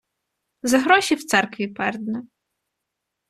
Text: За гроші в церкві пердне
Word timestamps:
За 0.63 0.79
гроші 0.79 1.15
в 1.15 1.23
церкві 1.25 1.67
пердне 1.67 2.23